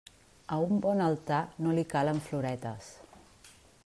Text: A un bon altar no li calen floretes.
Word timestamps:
A 0.55 0.55
un 0.69 0.79
bon 0.85 1.03
altar 1.07 1.41
no 1.65 1.75
li 1.79 1.83
calen 1.91 2.21
floretes. 2.31 2.89